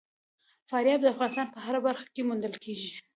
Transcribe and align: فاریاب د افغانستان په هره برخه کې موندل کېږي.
فاریاب 0.69 0.99
د 1.03 1.07
افغانستان 1.13 1.47
په 1.53 1.59
هره 1.65 1.79
برخه 1.87 2.05
کې 2.13 2.21
موندل 2.27 2.53
کېږي. 2.63 2.91